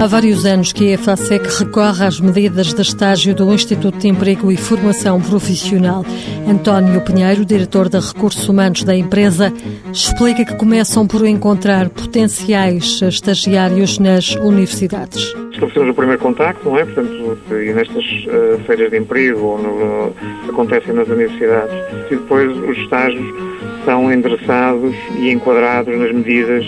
Há 0.00 0.06
vários 0.06 0.46
anos 0.46 0.72
que 0.72 0.88
a 0.88 0.94
EFASEC 0.94 1.46
recorre 1.58 2.06
às 2.06 2.18
medidas 2.20 2.72
de 2.72 2.80
estágio 2.80 3.34
do 3.34 3.52
Instituto 3.52 3.98
de 3.98 4.08
Emprego 4.08 4.50
e 4.50 4.56
Formação 4.56 5.20
Profissional. 5.20 6.06
António 6.48 7.02
Pinheiro, 7.02 7.44
diretor 7.44 7.90
de 7.90 7.98
Recursos 7.98 8.48
Humanos 8.48 8.82
da 8.82 8.96
empresa, 8.96 9.52
explica 9.92 10.42
que 10.42 10.56
começam 10.56 11.06
por 11.06 11.26
encontrar 11.26 11.90
potenciais 11.90 13.02
estagiários 13.02 13.98
nas 13.98 14.34
universidades. 14.36 15.34
Estabelecemos 15.52 15.90
o 15.90 15.94
primeiro 15.94 16.22
contacto, 16.22 16.66
não 16.66 16.78
é? 16.78 16.84
Portanto, 16.86 17.38
e 17.50 17.74
nestas 17.74 18.04
uh, 18.04 18.58
feiras 18.66 18.90
de 18.90 18.96
emprego 18.96 19.38
ou 19.38 19.58
no, 19.58 20.14
acontecem 20.48 20.94
nas 20.94 21.08
universidades. 21.08 21.74
E 22.10 22.16
depois 22.16 22.56
os 22.56 22.78
estágios 22.78 23.49
são 23.84 24.12
endereçados 24.12 24.94
e 25.18 25.30
enquadrados 25.30 25.96
nas 25.98 26.12
medidas 26.12 26.64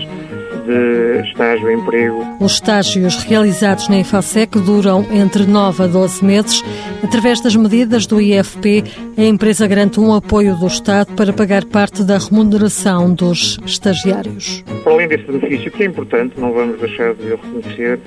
de 0.67 1.29
estágio 1.29 1.71
e 1.71 1.75
emprego. 1.75 2.25
Os 2.41 2.53
estágios 2.53 3.17
realizados 3.25 3.89
na 3.89 4.01
IFASEC 4.01 4.59
duram 4.61 5.05
entre 5.11 5.45
9 5.45 5.85
a 5.85 5.87
12 5.87 6.25
meses. 6.25 6.63
Através 7.03 7.41
das 7.41 7.57
medidas 7.57 8.07
do 8.07 8.21
IFP, 8.21 8.85
a 9.17 9.23
empresa 9.23 9.67
garante 9.67 10.01
um 10.01 10.15
apoio 10.15 10.57
do 10.57 10.67
Estado 10.67 11.13
para 11.15 11.33
pagar 11.33 11.65
parte 11.65 12.05
da 12.05 12.19
remuneração 12.19 13.13
dos 13.13 13.59
estagiários. 13.67 14.65
Para 14.85 14.93
além 14.93 15.09
desse 15.09 15.25
benefício, 15.25 15.71
que 15.71 15.83
é 15.83 15.87
importante, 15.87 16.39
não 16.39 16.53
vamos 16.53 16.81
deixar 16.81 17.15
de 17.15 17.31
reconhecer, 17.31 17.99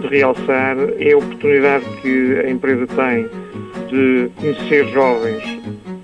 de 0.00 0.08
realçar, 0.08 0.76
é 0.98 1.12
a 1.12 1.18
oportunidade 1.18 1.84
que 2.02 2.40
a 2.44 2.50
empresa 2.50 2.86
tem 2.88 3.28
de 3.88 4.30
conhecer 4.36 4.88
jovens 4.88 5.55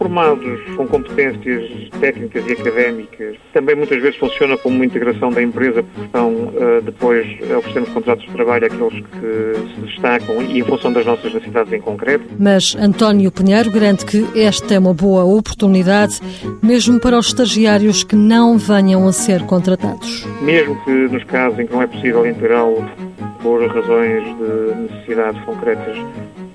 formados 0.03 0.61
com 0.77 0.87
competências 0.87 1.89
técnicas 2.01 2.45
e 2.47 2.53
académicas. 2.53 3.37
Também 3.53 3.77
muitas 3.77 4.03
vezes 4.03 4.19
funciona 4.19 4.57
como 4.57 4.75
uma 4.75 4.85
integração 4.85 5.31
da 5.31 5.41
empresa, 5.41 5.83
porque 5.83 6.07
estão 6.07 6.29
uh, 6.29 6.83
depois 6.83 7.27
oferecendo 7.57 7.87
contratos 7.93 8.27
de 8.27 8.33
trabalho 8.33 8.67
àqueles 8.67 8.95
que 8.95 9.75
se 9.75 9.81
destacam 9.83 10.43
e 10.43 10.59
em 10.59 10.65
função 10.65 10.93
das 10.93 11.07
nossas 11.07 11.33
necessidades 11.33 11.73
em 11.73 11.81
concreto. 11.81 12.25
Mas 12.39 12.75
António 12.77 13.31
Pinheiro 13.31 13.71
garante 13.71 14.05
que 14.05 14.27
esta 14.39 14.75
é 14.75 14.79
uma 14.79 14.93
boa 14.93 15.25
oportunidade, 15.25 16.21
mesmo 16.61 16.99
para 16.99 17.17
os 17.17 17.29
estagiários 17.29 18.03
que 18.03 18.17
não 18.17 18.59
venham 18.59 19.07
a 19.07 19.13
ser 19.13 19.43
contratados. 19.43 20.27
Mesmo 20.41 20.77
que 20.85 20.91
nos 20.91 21.23
casos 21.25 21.59
em 21.61 21.67
que 21.67 21.73
não 21.73 21.83
é 21.83 21.87
possível 21.87 22.27
integrá-lo 22.27 22.85
por 23.41 23.65
razões 23.69 24.25
de 24.25 24.75
necessidades 24.83 25.41
concretas 25.45 25.97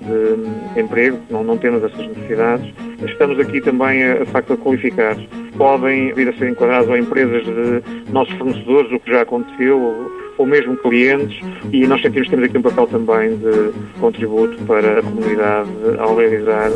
de 0.08 0.80
emprego, 0.80 1.18
não, 1.30 1.44
não 1.44 1.56
temos 1.56 1.82
essas 1.84 2.06
necessidades. 2.06 2.72
Estamos 3.04 3.38
aqui 3.38 3.60
também, 3.60 4.02
a, 4.02 4.24
de 4.24 4.30
facto, 4.30 4.54
a 4.54 4.56
qualificar. 4.56 5.16
Podem 5.56 6.12
vir 6.14 6.28
a 6.28 6.32
ser 6.34 6.50
enquadrados 6.50 6.90
a 6.90 6.98
empresas 6.98 7.44
de 7.44 8.12
nossos 8.12 8.34
fornecedores, 8.34 8.92
o 8.92 9.00
que 9.00 9.10
já 9.10 9.22
aconteceu, 9.22 9.80
ou, 9.80 10.10
ou 10.38 10.46
mesmo 10.46 10.76
clientes, 10.76 11.38
e 11.72 11.86
nós 11.86 12.00
sentimos 12.00 12.28
que 12.28 12.34
temos 12.34 12.48
aqui 12.48 12.58
um 12.58 12.62
papel 12.62 12.86
também 12.86 13.36
de 13.36 13.72
contributo 14.00 14.56
para 14.64 15.00
a 15.00 15.02
comunidade 15.02 15.70
ao 15.98 16.16
realizar 16.16 16.70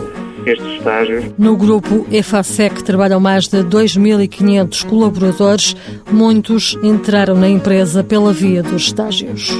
estes 0.46 0.66
estágios. 0.78 1.24
No 1.38 1.56
grupo 1.56 2.06
EFASEC 2.10 2.82
trabalham 2.82 3.20
mais 3.20 3.46
de 3.48 3.58
2.500 3.58 4.84
colaboradores, 4.88 5.76
muitos 6.10 6.76
entraram 6.82 7.34
na 7.34 7.48
empresa 7.48 8.02
pela 8.02 8.32
via 8.32 8.62
dos 8.62 8.82
estágios. 8.82 9.50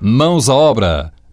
Mãos 0.00 0.48
à 0.48 0.54
obra 0.54 1.12